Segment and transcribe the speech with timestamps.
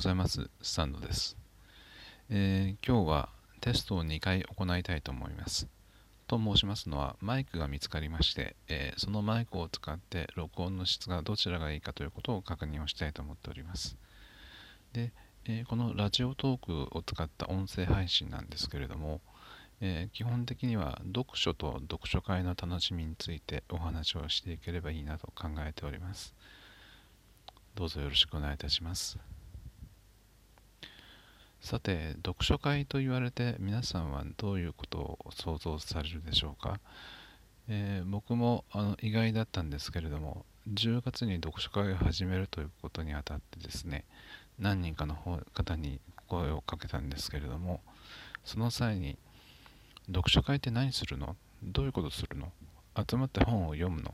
[0.00, 0.48] ございます。
[0.62, 1.36] スタンドです、
[2.30, 3.28] えー、今日は
[3.60, 5.68] テストを2回行いたいと思います。
[6.26, 13.98] と申しますのは、マイクが見つかりまして、えー、そのマイクを使って録音の質がどちらがいいかということを確認をしたいと思っております。
[14.94, 15.12] で、
[15.44, 19.20] えー、このラジオトークを使った音声配信なんですけれども、
[19.82, 26.34] え基本的には読書と読書会の楽しみについてお話をしていければいいなと考えております。
[27.74, 29.18] どうぞよろしくお願いいたします。
[31.70, 36.80] さて、読書会と言われて皆さんはどういうことを想像されるでしょうか、
[37.68, 44.04] えー、僕もあの意外だったんですけれども、10月に読書会を始めるということにあたってですね、
[44.58, 47.80] 何人かの方に声をかけたんですけれども、
[48.44, 49.16] その際に、
[50.08, 51.36] 読書会って何するの？
[51.62, 52.50] どういうことするの？
[53.08, 54.12] 集まって本を読むの？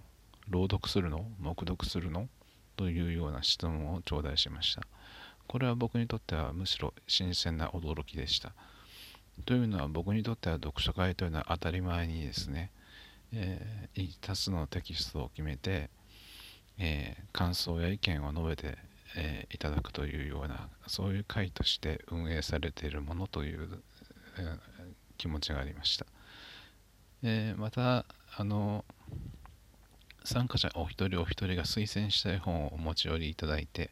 [0.51, 1.25] 朗読するの？
[1.41, 2.29] 黙読するの？
[2.77, 4.83] というような質問を頂戴しました。
[5.47, 8.53] これは僕にとってはむしろ新鮮な驚きでした。
[9.45, 12.71] というのは僕にとっては読書会というのは当たり前にですね、
[13.33, 15.91] えー、多数のテキストを決めて、
[16.79, 18.79] えー、感想や意見を述べて、
[19.17, 23.69] えー、いただくというようなそういう会として運営されているものという、
[24.39, 24.59] えー、
[25.19, 26.07] 気持ちがありました。
[27.23, 28.05] えまた
[28.37, 28.85] あの
[30.27, 33.91] 参加者お一人お一人が推薦したい本をお持ち寄りいただいて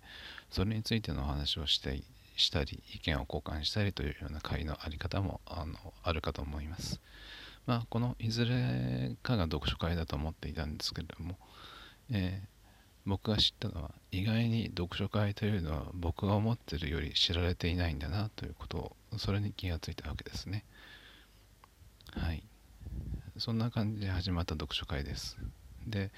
[0.51, 2.03] それについてのお話をして
[2.37, 7.01] したり意見を交換したりというような会のあり方もあのあるかと思います。
[7.67, 11.39] まあ、このいずれかが読書会だと思っていたんですけれども、
[12.11, 12.49] えー、
[13.07, 20.65] 僕が知ったのは意外に読書会というのは僕が思ってるより知られていないんだなということをそれに気がついたわけですね。
[22.13, 22.43] はい。
[23.39, 25.39] そんな感じで始まった読書会です。
[25.87, 26.11] で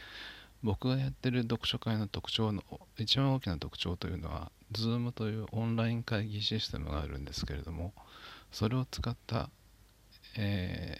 [0.62, 2.62] 僕がやってる読書会の特徴の
[2.98, 7.92] 一番大きな特徴というのは Zoom というオンライン会議システムがあるんですけれども
[8.50, 9.50] それを使った、
[10.36, 10.98] え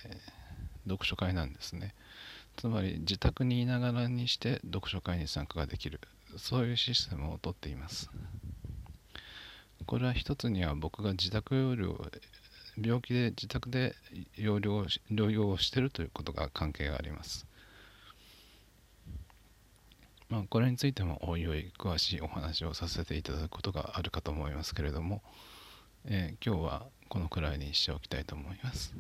[0.87, 1.94] ー、読書会なんですね。
[2.56, 6.00] つまり自宅にいながらにして読書会に参加ができる。
[6.38, 8.10] そういうシステムをとっています。
[9.87, 12.10] これは一つには僕が自宅療養
[12.81, 13.94] 病気で自宅で
[14.37, 17.47] 療養療養をしているということが関係があります。
[20.36, 25.22] まあ、これについてもおいおい詳しいお話をさせていただくことがあるかと思いますけれども、
[26.04, 28.94] えー、今日はこのくらいにしておきたいと思います。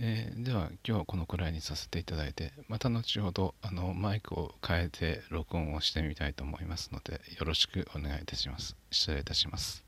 [0.00, 9.85] えー、では今日はこのくらいにさせていただいてまた後ほどあのマイクを変えて録音をしてみたいと思いますのでよろしくお願いいたします失礼いたします